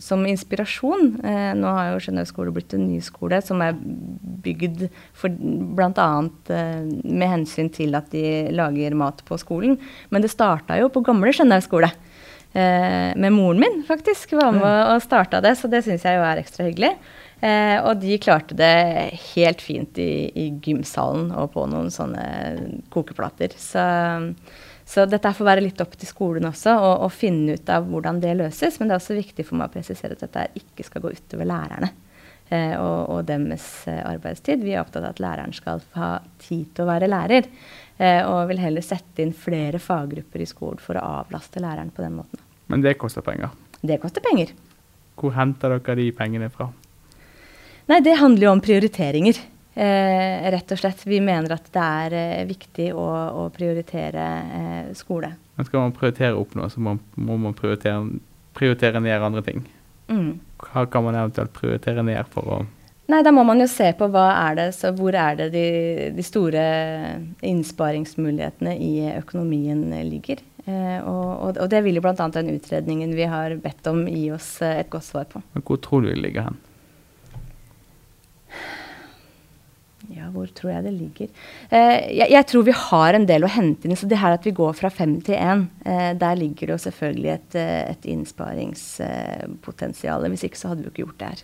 [0.05, 1.15] som inspirasjon.
[1.57, 3.73] Nå har jo Skjønhaug skole blitt en ny skole som er
[4.45, 4.83] bygd
[5.25, 6.09] bl.a.
[6.53, 9.79] Med hensyn til at de lager mat på skolen.
[10.13, 11.89] Men det starta jo på gamle Skjønhaug skole.
[12.55, 14.33] Eh, med moren min, faktisk.
[14.39, 16.93] Var med og starta det, så det syns jeg jo er ekstra hyggelig.
[17.43, 18.75] Eh, og de klarte det
[19.35, 22.23] helt fint i, i gymsalen og på noen sånne
[22.95, 23.57] kokeplater.
[23.59, 23.83] Så,
[24.87, 28.37] så dette får være litt opp til skolen også, å finne ut av hvordan det
[28.39, 28.79] løses.
[28.79, 31.51] Men det er også viktig for meg å presisere at dette ikke skal gå utover
[31.51, 31.91] lærerne.
[32.53, 34.63] Eh, og, og, deres eh, arbeidstid.
[34.63, 36.11] Vi er opptatt av at læreren skal ha
[36.45, 37.49] tid til å være lærer.
[37.97, 42.05] Eh, og vil heller sette inn flere faggrupper i skolen for å avlaste læreren på
[42.05, 42.44] den måten.
[42.67, 43.53] Men det koster penger?
[43.81, 44.55] Det koster penger.
[45.21, 46.71] Hvor henter dere de pengene fra?
[47.91, 49.41] Nei, Det handler jo om prioriteringer.
[49.75, 51.03] Eh, rett og slett.
[51.07, 53.07] Vi mener at det er eh, viktig å,
[53.45, 54.27] å prioritere
[54.59, 55.33] eh, skole.
[55.59, 58.21] Men skal man prioritere opp noe, så må, må man prioritere,
[58.55, 59.65] prioritere ned andre ting.
[60.09, 60.39] Mm.
[60.63, 62.65] Hva kan man eventuelt prioritere ned for å
[63.05, 65.65] Nei, da må man jo se på hva er det, så hvor er det de,
[66.17, 66.63] de store
[67.45, 70.41] innsparingsmulighetene i økonomien ligger.
[70.65, 72.29] Eh, og, og, det vil jo bl.a.
[72.33, 75.43] den utredningen vi har bedt om, gi oss eh, et godt svar på.
[75.53, 76.63] Men Hvor tror du det ligger hen?
[80.13, 81.29] Ja, hvor tror jeg det ligger?
[81.71, 83.97] Eh, jeg, jeg, tror vi har en del å hente inn.
[83.99, 86.85] Så det her at vi går fra fem til én, eh, der ligger det jo
[86.87, 90.21] selvfølgelig et, eh, et innsparingspotensial.
[90.33, 91.41] Hvis ikke så hadde vi jo ikke gjort det her.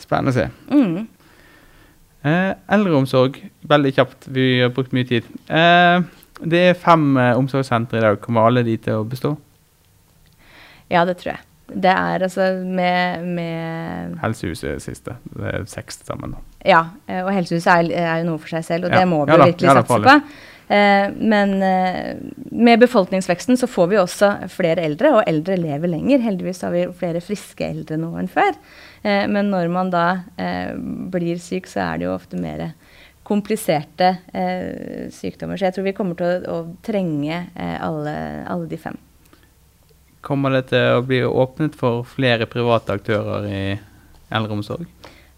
[0.00, 0.46] Spennende å se.
[0.72, 0.98] Mm.
[2.20, 3.32] Eh, eldreomsorg,
[3.70, 4.20] veldig kjapt.
[4.34, 5.24] Vi har brukt mye tid.
[5.48, 5.98] Eh,
[6.42, 8.20] det er fem eh, omsorgssentre i dag.
[8.22, 9.34] Kommer alle de til å bestå?
[10.90, 11.44] Ja, det tror jeg.
[11.70, 15.16] Det er altså med, med Helsehuset siste.
[15.30, 16.34] Det er seks sammen.
[16.34, 16.46] da.
[16.66, 19.02] Ja, eh, og Helsehuset er, er, jo noe for seg selv, og ja.
[19.02, 20.16] det må vi ja, virkelig ja, satse på.
[20.70, 22.16] Eh, men eh,
[22.50, 26.22] med befolkningsveksten så får vi også flere eldre, og eldre lever lenger.
[26.26, 28.54] Heldigvis har vi flere friske eldre nå enn før.
[29.02, 30.06] Eh, men når man da
[30.38, 30.74] eh,
[31.10, 32.70] blir syk, så er det jo ofte mer
[33.30, 35.56] kompliserte eh, sykdommer.
[35.56, 38.16] Så jeg tror vi kommer til å, å trenge alle,
[38.50, 38.98] alle de fem.
[40.26, 43.62] Kommer det til å bli åpnet for flere private aktører i
[44.34, 44.84] eldreomsorg?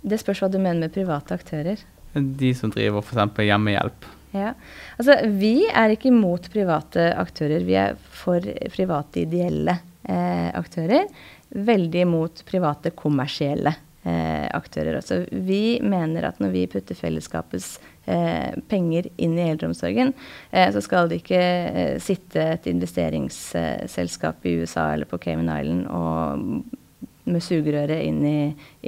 [0.02, 1.84] Det spørs hva du mener med private aktører.
[2.12, 3.38] De som driver f.eks.
[3.46, 4.08] hjemmehjelp.
[4.32, 4.54] Ja.
[4.96, 7.62] Altså, vi er ikke imot private aktører.
[7.68, 9.76] Vi er for private ideelle
[10.08, 11.06] eh, aktører.
[11.52, 14.96] Veldig imot private kommersielle eh, aktører.
[14.98, 17.76] Altså, vi mener at når vi putter fellesskapets
[18.10, 20.12] eh, penger inn i eldreomsorgen,
[20.50, 25.86] eh, så skal det ikke eh, sitte et investeringsselskap i USA eller på Cayman Island
[25.86, 26.78] og
[27.22, 28.38] med sugerøret inn i,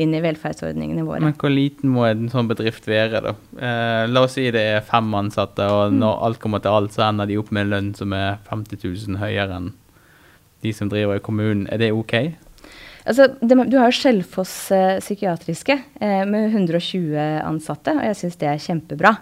[0.03, 1.23] inn i, velferdsordningene våre.
[1.23, 3.35] Men hvor liten må en sånn bedrift være, da?
[3.55, 6.01] Eh, la oss si det er fem ansatte, og mm.
[6.03, 8.83] når alt kommer til alt, så ender de opp med en lønn som er 50
[8.83, 9.71] 000 høyere enn
[10.65, 11.69] de som driver i kommunen.
[11.71, 12.15] Er det OK?
[13.05, 18.39] Altså, det, du har jo Skjelfoss eh, psykiatriske eh, med 120 ansatte, og jeg syns
[18.41, 19.13] det er kjempebra.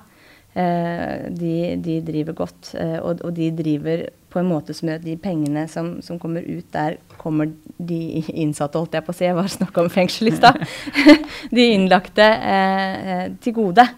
[0.55, 4.99] Eh, de, de, driver godt, eh, og, og, de driver på en måte som gjør
[5.01, 7.49] at de pengene som, som, kommer ut der, kommer
[7.81, 10.61] de innsatte, holdt jeg på å si, jeg var snakka om fengsel i stad,
[11.57, 13.89] de innlagte eh, eh, til gode.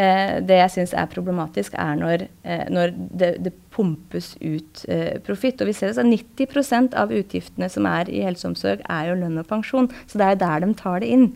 [0.00, 5.20] Eh, det jeg syns er problematisk, er når, eh, når det, det, pumpes ut eh,
[5.22, 5.60] profitt.
[5.62, 9.18] Og vi ser at 90% av utgiftene som er i helse og omsorg, er jo
[9.20, 9.86] lønn og pensjon.
[10.10, 11.28] Så det er der de tar det inn.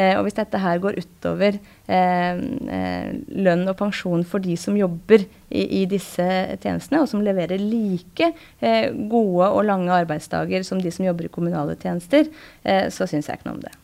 [0.00, 1.58] Og hvis dette her går utover
[3.44, 6.24] lønn og pensjon for de som jobber i, i disse
[6.64, 8.32] tjenestene, og som leverer like
[9.12, 12.32] gode og lange arbeidsdager som de som jobber i kommunale tjenester,
[12.64, 13.76] så syns jeg ikke noe om det.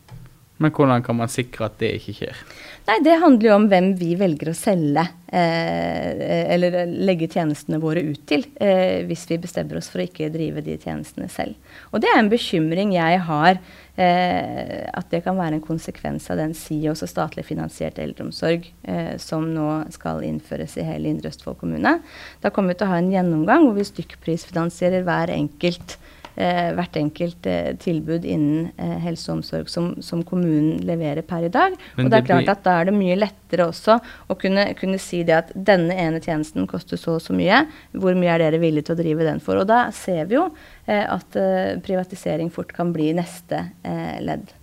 [0.59, 2.41] Men hvordan kan man sikre at det ikke skjer?
[2.89, 8.01] Nei, Det handler jo om hvem vi velger å selge eh, eller legge tjenestene våre
[8.01, 11.59] ut til, eh, hvis vi bestemmer oss for å ikke drive de tjenestene selv.
[11.93, 13.61] Og det er en bekymring jeg har,
[14.01, 19.15] eh, at det kan være en konsekvens av den SIOS og statlig finansiert eldreomsorg eh,
[19.21, 21.99] som nå skal innføres i hele Indre Østfold kommune.
[22.41, 25.99] Da kommer vi til å ha en gjennomgang hvor vi stykkprisfinansierer hver enkelt
[26.39, 31.51] hvert enkelt eh, tilbud innen eh, helse og omsorg som, som, kommunen leverer per i
[31.53, 31.75] dag.
[31.97, 33.97] Men og det er klart at Da er det mye lettere også
[34.31, 37.65] å kunne, kunne, si det at denne ene tjenesten koster så og så mye.
[37.97, 39.59] Hvor mye er dere villige til å drive den for?
[39.59, 40.47] Og Da ser vi jo
[40.87, 44.55] eh, at eh, privatisering fort kan bli neste eh, ledd.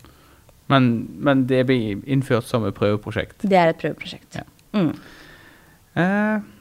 [0.72, 3.44] Men, men, det blir innført som et prøveprosjekt?
[3.44, 4.40] Det er et prøveprosjekt.
[4.40, 4.48] Ja.
[4.76, 4.94] Mm.
[5.96, 6.52] Eh,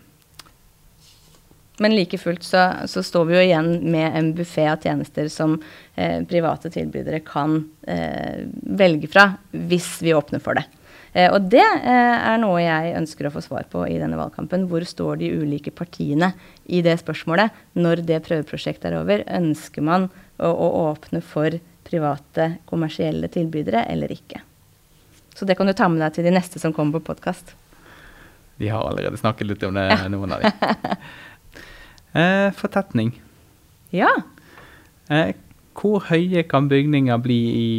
[1.82, 5.56] men like fullt så, så, står vi jo igjen med en buffé av tjenester som
[5.94, 8.46] eh, private tilbydere kan eh,
[8.78, 10.68] velge fra, hvis vi åpner for det.
[11.14, 14.68] Eh, og det eh, er noe jeg ønsker å få svar på i denne valgkampen.
[14.70, 16.32] Hvor står de ulike partiene
[16.66, 19.26] i det spørsmålet når det prøveprosjektet er over?
[19.26, 20.08] Ønsker man
[20.38, 24.42] å, å åpne for private kommersielle tilbydere eller ikke?
[25.34, 27.54] Så det kan du ta med deg til de neste som kommer på podkast.
[28.62, 30.98] Vi har allerede snakket litt om det, noen av dem.
[32.14, 33.12] Eh, fortetning.
[33.94, 34.10] Ja.
[35.10, 35.34] Eh,
[35.74, 37.70] hvor høye kan bygninger bli i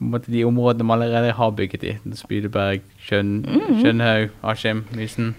[0.00, 1.94] måte de områdene man allerede har bygget i.
[2.16, 3.40] Spydeberg, Skjøn,
[3.80, 5.34] Skjønhaug, Askim, Mysen.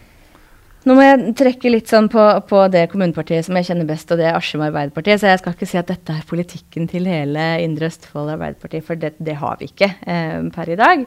[0.82, 4.18] Nå må jeg trekke litt sånn på, på det kommunepartiet som jeg kjenner best, og
[4.18, 5.22] det er Askim Arbeiderpartiet.
[5.22, 9.02] Så jeg skal ikke si at dette er politikken til hele Indre Østfold Arbeiderparti, for
[9.02, 11.06] det, det har vi ikke eh, per i dag.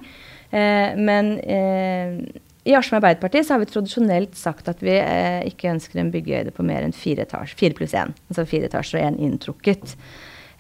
[0.55, 2.15] Eh, men eh,
[2.65, 6.55] i Askim Arbeiderparti så har vi tradisjonelt sagt at vi eh, ikke ønsker en byggehøyde
[6.57, 7.59] på mer enn fire etasjer.
[7.61, 8.15] Fire pluss én.
[8.31, 9.93] Altså fire etasjer og én inntrukket.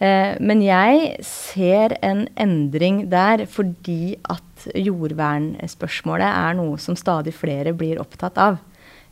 [0.05, 7.73] Eh, men jeg ser en endring der fordi at jordvernspørsmålet er noe som stadig flere
[7.77, 8.61] blir opptatt av.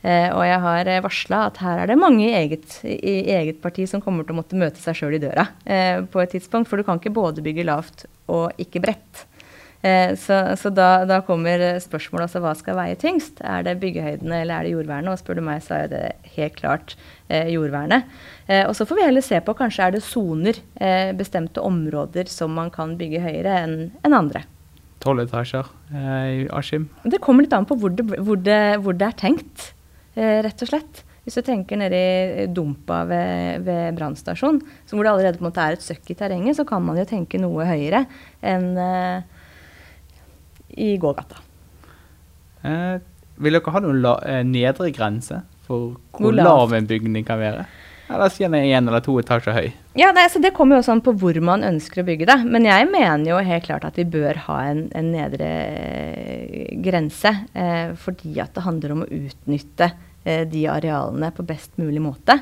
[0.03, 3.61] Eh, og jeg har eh, varsla at her er det mange i eget, i eget,
[3.63, 6.69] parti som kommer til å måtte møte seg sjøl i døra eh, på et tidspunkt.
[6.69, 9.27] For du kan ikke både bygge lavt og ikke bredt.
[9.83, 13.42] Eh, så, så da, da, kommer spørsmålet altså hva skal veie tyngst?
[13.42, 15.11] Er det byggehøydene eller er det jordvernet?
[15.11, 16.05] Og spør du meg, så er det
[16.37, 16.95] helt klart
[17.27, 18.07] eh, jordvernet.
[18.47, 20.62] Eh, og så får vi heller se på kanskje er det soner,
[21.18, 24.45] bestemte områder som man kan bygge høyere enn en andre.
[25.03, 26.87] Tolv etasjer i Askim?
[27.03, 29.73] Det kommer litt an på hvor det, hvor det, hvor det er tenkt.
[30.14, 31.03] Eh, rett og slett.
[31.23, 31.99] Hvis du tenker nede
[32.42, 34.59] i dumpa ved, ved brannstasjonen,
[34.90, 37.07] hvor det allerede på en måte er et søkk i terrenget, så kan man jo
[37.09, 38.03] tenke noe høyere
[38.42, 39.23] enn uh,
[40.77, 41.41] i gågata.
[42.63, 42.99] Eh,
[43.43, 47.41] vil dere ha noen la, eh, nedre grense for hvor, hvor lav en bygning kan
[47.41, 47.67] være?
[48.13, 49.69] La oss si den er én eller to etasjer høy.
[49.97, 52.39] Ja, det, det kommer jo sånn på hvor man ønsker å bygge det.
[52.45, 57.33] Men jeg mener jo helt klart at vi bør ha en, en nedre eh, grense.
[57.57, 59.93] Eh, fordi at det handler om å utnytte
[60.25, 62.37] eh, de arealene på best mulig måte.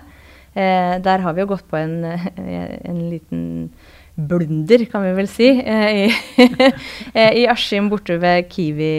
[0.51, 2.01] Eh, der har vi jo gått på en,
[2.91, 3.45] en liten
[4.29, 6.47] blunder, kan vi vel si, eh, i,
[7.43, 8.95] i Askim borte ved Kiwi,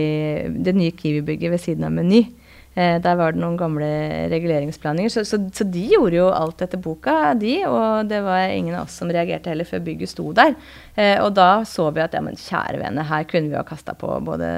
[0.63, 2.25] det nye Kiwi-bygget ved siden av Meny.
[2.71, 3.87] Eh, der var det noen gamle
[4.31, 5.09] reguleringsplaner.
[5.11, 7.57] Så, så, så, de gjorde jo alt etter boka, de.
[7.67, 10.55] Og det var ingen av oss som reagerte heller før bygget sto der.
[10.95, 13.95] Eh, og da så vi at ja, men kjære vene, her kunne vi ha kasta
[13.99, 14.53] på både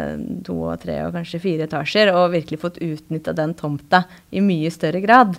[0.46, 4.70] to og tre og kanskje fire etasjer og virkelig fått utnytta den tomta i mye
[4.74, 5.34] større grad.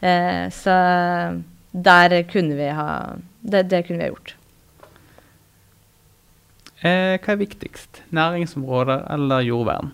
[0.00, 0.80] Eh, så
[1.76, 2.90] der kunne vi ha
[3.46, 4.32] Det, det kunne vi ha gjort.
[6.80, 8.02] Eh, hva er viktigst?
[8.12, 9.92] Næringsområder eller jordvern?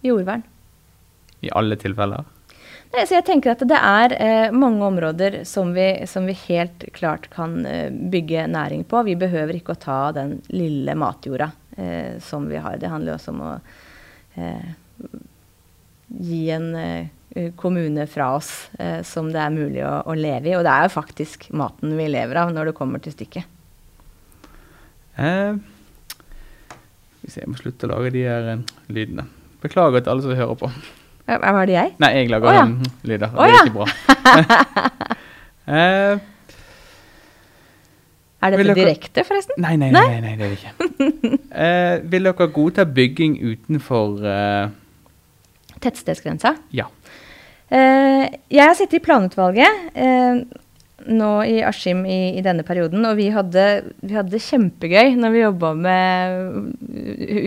[0.00, 0.44] Jordvern.
[1.44, 2.24] I alle tilfeller?
[2.90, 6.88] Nei, så jeg tenker at Det er eh, mange områder som vi, som vi, helt
[6.96, 9.04] klart kan eh, bygge næring på.
[9.06, 12.80] Vi behøver ikke å ta den lille matjorda eh, som vi har.
[12.80, 13.52] Det handler også om å
[14.40, 14.72] eh,
[16.18, 20.56] gi en eh, kommune fra oss eh, som det er mulig å, å, leve i.
[20.58, 23.59] Og det er jo faktisk maten vi lever av når det kommer til stykket.
[25.20, 25.52] Eh,
[27.28, 28.48] jeg må slutte å lage de her
[28.92, 29.26] lydene.
[29.60, 30.70] Beklager til alle som hører på.
[31.30, 31.92] Var det jeg?
[32.02, 32.92] Nei, jeg lager oh, ja.
[33.06, 33.34] lyder.
[33.36, 33.86] Oh, det er ikke bra.
[35.76, 36.22] eh,
[38.40, 39.60] er dette direkte, forresten?
[39.60, 40.72] Nei, nei, nei, nei, nei det er det ikke.
[41.66, 44.72] eh, vil dere godta bygging utenfor eh...
[45.80, 46.56] Tettstedsgrensa?
[46.76, 46.88] Ja.
[47.70, 49.94] jeg har sittet i planutvalget
[51.06, 53.04] nå i Askim i, i, denne perioden.
[53.08, 53.66] Og vi hadde,
[54.02, 56.74] vi hadde kjempegøy når vi jobba med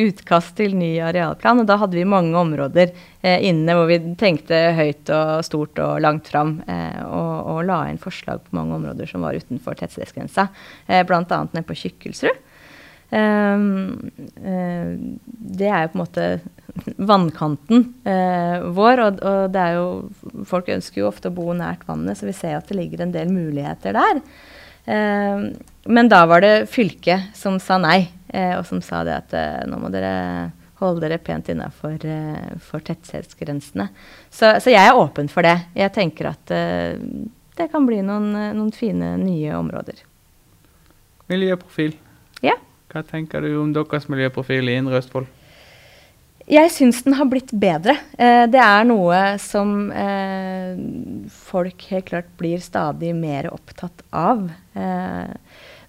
[0.07, 1.63] utkast til ny arealplan.
[1.63, 6.01] Og da hadde vi mange områder eh, inne hvor vi tenkte høyt og stort og
[6.05, 6.57] langt fram.
[6.67, 10.49] Eh, og, og, la inn forslag på mange områder som var utenfor tettstedsgrensa.
[10.87, 11.21] Eh, Bl.a.
[11.27, 12.41] nede på Kykkelsrud.
[13.13, 14.09] Um,
[14.41, 14.93] uh,
[15.53, 16.23] det er jo på en måte
[16.97, 19.85] vannkanten uh, vår, og, og, det er jo
[20.49, 23.13] Folk ønsker jo ofte å bo nært vannet, så vi ser at det ligger en
[23.13, 24.21] del muligheter der.
[24.85, 25.45] Eh,
[25.85, 29.33] men da var det fylket som sa nei, og som sa det at
[29.69, 32.01] nå må dere holde dere pent innafor
[32.65, 33.85] for tettstedsgrensene.
[34.31, 35.53] Så, så, jeg er åpen for det.
[35.77, 40.01] Jeg tenker at det kan bli noen, noen fine nye områder.
[41.29, 41.93] Miljøprofil.
[42.43, 42.57] Ja.
[42.91, 45.29] Hva tenker du om deres miljøprofil i Indre Østfold?
[46.49, 47.95] Jeg syns den har blitt bedre.
[48.19, 50.73] Eh, det er noe som eh,
[51.47, 54.49] folk helt klart blir stadig mer opptatt av.
[54.75, 55.31] Eh,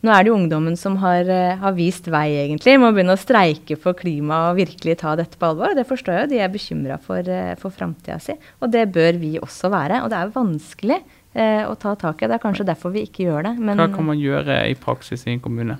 [0.05, 2.77] nå er det jo ungdommen som har, eh, har vist vei, egentlig.
[2.79, 5.75] Må begynne å streike for klima og virkelig ta dette på alvor.
[5.75, 6.31] Det forstår jeg jo.
[6.35, 8.37] De er bekymra for, eh, for framtida si.
[8.61, 10.03] Og det bør vi også være.
[10.05, 11.01] Og det er vanskelig
[11.35, 12.29] eh, å ta tak i.
[12.29, 13.59] Det er kanskje derfor vi ikke gjør det.
[13.59, 15.79] Men, Hva kan man gjøre i praksis i en kommune?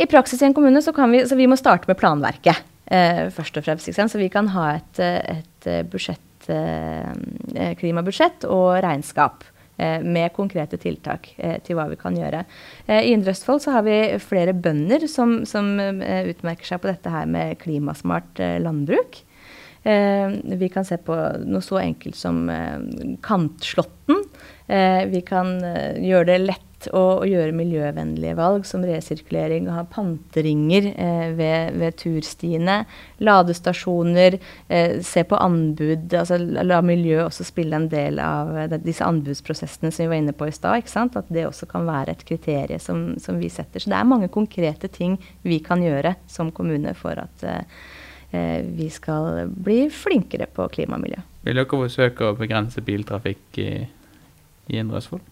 [0.00, 2.64] I praksis i en kommune så kan vi, så vi må starte med planverket.
[2.88, 3.90] Eh, først og fremst.
[3.92, 9.44] Så vi kan ha et, eh, et eh, budsjett, eh, klimabudsjett og regnskap
[9.76, 12.44] eh, med konkrete tiltak eh, til hva vi kan gjøre.
[12.88, 17.28] I Indre Østfold så har vi flere bønder som, som utmerker seg på dette her
[17.28, 19.24] med klimasmart landbruk.
[19.84, 21.14] vi kan se på
[21.46, 22.48] noe så enkelt som
[23.22, 24.24] kantslåtten.
[25.12, 25.60] vi kan
[26.02, 31.34] gjøre det lett lett å, å, gjøre miljøvennlige valg, som resirkulering, å ha panteringer eh,
[31.34, 32.84] ved, ved, turstiene,
[33.18, 39.04] ladestasjoner, eh, se på anbud, altså la miljø også spille en del av eh, disse
[39.04, 40.76] anbudsprosessene som vi var inne på i stad.
[40.78, 43.80] At det også kan være et kriterium som, som, vi setter.
[43.80, 47.64] Så det er mange konkrete ting vi kan gjøre som kommune for at eh,
[48.30, 51.22] Eh, vi skal bli flinkere på klima og miljø.
[51.46, 53.70] Vil dere forsøke å begrense biltrafikk i,
[54.68, 55.22] i Indre Østfold?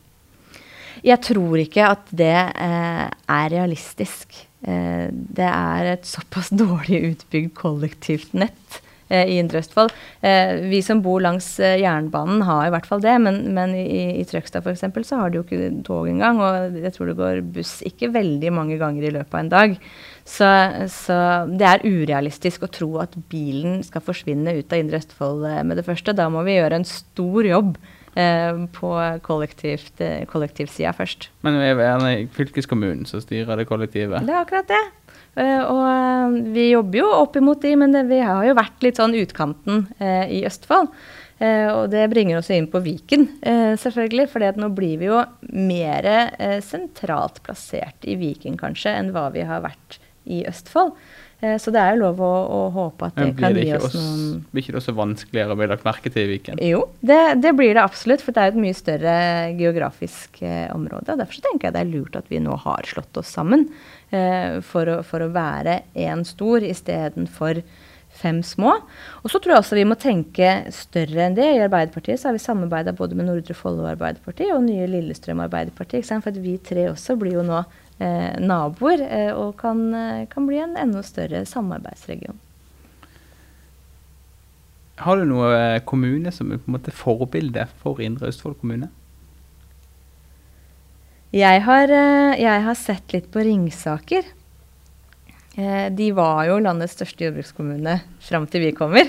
[1.05, 4.39] Jeg tror ikke at det eh, er realistisk.
[4.67, 8.81] Eh, det er et såpass dårlig utbygd kollektivt nett
[9.11, 9.93] eh, i Indre Østfold.
[10.25, 14.21] Eh, vi som bor langs eh, jernbanen har i hvert fall det, men, men i,
[14.23, 14.87] i Trøgstad f.eks.
[15.09, 16.41] så har de jo ikke tog engang.
[16.41, 19.79] Og jeg tror det går buss ikke veldig mange ganger i løpet av en dag.
[20.27, 20.49] Så,
[20.91, 21.17] så,
[21.47, 25.79] det er urealistisk å tro at bilen skal forsvinne ut av Indre Østfold eh, med
[25.79, 26.17] det første.
[26.17, 27.77] Da må vi gjøre en stor jobb
[28.73, 28.93] på
[29.27, 31.29] kollektivt, eh, kollektivsida først.
[31.45, 34.25] Men vi er gjerne fylkeskommunen som styrer det kollektivet?
[34.25, 34.85] Det er akkurat det.
[35.37, 38.97] Uh, og vi jobber jo opp imot de, men det, vi har jo vært litt
[38.97, 40.89] sånn utkanten i Østfold.
[41.37, 43.27] og det bringer oss inn på Viken,
[43.77, 44.31] selvfølgelig.
[44.33, 45.21] For nå blir vi jo
[45.53, 46.09] mer
[46.65, 50.97] sentralt plassert i Viken kanskje enn hva vi har vært i Østfold.
[51.41, 54.01] Eh, så det er jo lov å, å håpe at det kan gi oss, også,
[54.01, 56.63] noen Blir ikke det også vanskeligere å bli lagt merke til i Viken?
[56.65, 58.25] Jo, det, det, blir det absolutt.
[58.25, 59.17] For det er et mye større
[59.59, 61.19] geografisk eh, område.
[61.21, 63.69] Derfor tenker jeg det er lurt at vi nå har slått oss sammen
[64.09, 67.61] eh, for, å, for, å, være én stor istedenfor
[68.17, 68.79] fem små.
[69.21, 71.51] Og så tror jeg også vi må tenke større enn det.
[71.53, 76.01] I Arbeiderpartiet så har vi samarbeida både med Nordre Follo Arbeiderparti og nye Lillestrøm Arbeiderparti.
[76.07, 77.61] For at vi tre også blir jo nå
[77.99, 82.39] naboer, eh, og kan, eh, kan, bli en enda større samarbeidsregion.
[85.01, 88.91] Har du noen eh, kommune som er på en måte forbilde for Indre Østfold kommune?
[91.37, 91.91] Jeg har,
[92.39, 94.25] jeg har sett litt på Ringsaker.
[95.57, 99.09] Eh, de var jo landets største jordbrukskommune fram til vi kommer.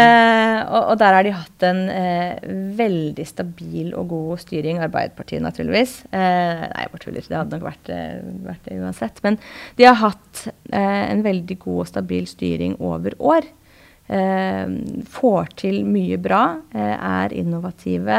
[0.00, 2.40] eh, og, og, der har de hatt en eh,
[2.78, 4.80] veldig stabil og god styring.
[4.80, 5.98] Arbeiderpartiet, naturligvis.
[6.08, 7.28] Eh, nei, jeg bare tuller.
[7.28, 9.20] Det hadde nok vært, eh, vært, det uansett.
[9.26, 9.36] Men
[9.76, 13.52] de har hatt eh, en veldig god og stabil styring over år.
[14.12, 16.42] Får til mye bra,
[16.74, 18.18] er innovative.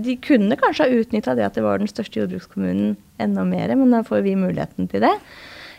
[0.00, 3.92] de kunne kanskje ha utnytta det at det var den største jordbrukskommunen enda mer, men
[3.92, 5.12] da får vi muligheten til det.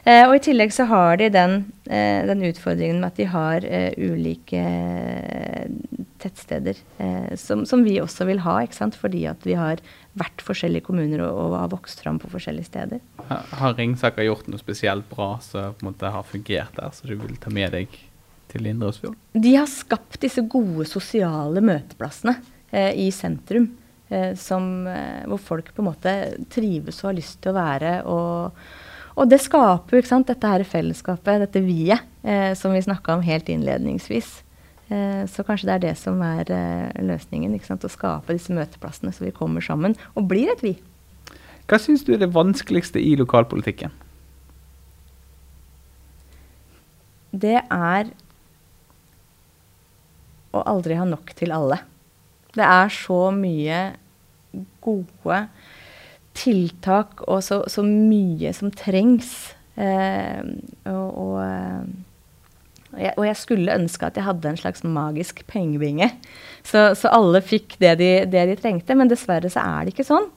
[0.08, 1.58] Eh, og I tillegg så har de den,
[1.90, 4.62] eh, den, utfordringen med at de har eh, ulike
[6.18, 6.80] tettsteder
[7.38, 8.96] som, som, vi også vil ha, ikke sant?
[8.98, 9.82] fordi at vi har
[10.18, 13.04] vært forskjellige kommuner og, og har vokst fram på forskjellige steder.
[13.28, 17.76] Har Ringsaker gjort noe spesielt bra som har fungert der, så du vil ta med
[17.76, 18.00] deg
[18.52, 19.18] til Indre Østfold?
[19.34, 22.38] De har skapt disse gode sosiale møteplassene
[22.72, 23.70] eh, i sentrum.
[24.08, 26.14] Eh, som, eh, hvor folk på en måte
[26.54, 27.96] trives og har lyst til å være.
[28.08, 28.62] og
[29.18, 33.50] og det skaper jo dette her fellesskapet, dette vi-et, eh, som vi snakka om helt
[33.50, 34.44] innledningsvis.
[34.90, 37.58] Eh, så kanskje det er det som er eh, løsningen.
[37.58, 40.78] Å skape disse møteplassene så vi kommer sammen og blir et vi.
[41.68, 43.92] Hva syns du er det vanskeligste i lokalpolitikken?
[47.34, 48.14] Det er
[50.58, 51.80] å aldri ha nok til alle.
[52.58, 53.82] Det er så mye
[54.82, 55.42] gode
[56.38, 59.34] tiltak og så, så mye som trengs.
[59.78, 60.42] Eh,
[60.90, 61.38] og, og,
[62.98, 66.10] jeg, og, jeg, skulle ønske at jeg hadde en slags magisk pengebinge.
[66.66, 68.98] Så, så alle fikk det de, det de, trengte.
[68.98, 70.30] Men dessverre så er det ikke sånn.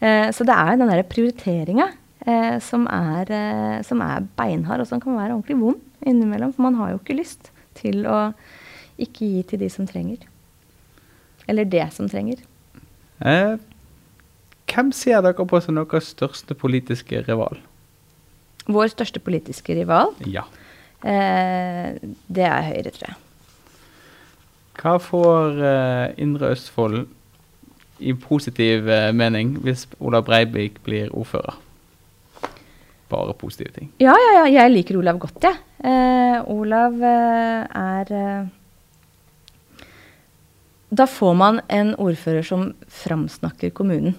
[0.00, 1.90] Eh, så det er den derre prioriteringa
[2.26, 6.54] eh, som, eh, som, er beinhard, og som kan være ordentlig vond innimellom.
[6.54, 8.28] For man har jo ikke lyst til å
[8.98, 10.24] ikke gi til de som trenger.
[11.48, 12.40] Eller det som trenger.
[13.24, 13.56] Eh,
[14.70, 17.60] hvem ser dere på som deres største politiske rival?
[18.66, 20.14] Vår største politiske rival?
[20.26, 20.46] Ja.
[21.04, 22.00] Eh,
[22.32, 23.20] det er Høyre, tror jeg.
[24.80, 27.04] Hva får eh, Indre Østfold
[28.02, 31.60] i positiv eh, mening hvis Olav Breivik blir ordfører?
[33.12, 33.92] Bare positive ting.
[34.02, 34.44] Ja, ja, ja.
[34.62, 35.54] Jeg liker Olav godt, jeg.
[35.54, 35.70] Ja.
[35.84, 38.48] Eh, Olav eh, er
[40.94, 44.14] Da får man en ordfører som framsnakker kommunen.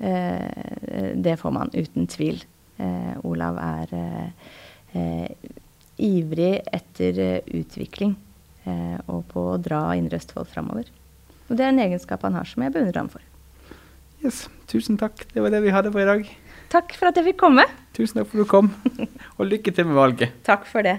[0.00, 2.42] Eh, det får man uten tvil.
[2.76, 3.94] Eh, Olav er
[4.92, 5.30] eh,
[5.96, 8.16] ivrig etter utvikling
[9.08, 10.90] og på å dra Indre Østfold framover.
[11.48, 13.22] Og det er en egenskap han har som jeg beundrer ham for.
[14.20, 15.24] Yes, Tusen takk.
[15.32, 16.28] Det var det vi hadde for i dag.
[16.68, 17.64] Takk for at jeg fikk komme.
[17.96, 18.68] Tusen takk for at du kom.
[19.38, 20.36] Og lykke til med valget.
[20.44, 20.98] Takk for det.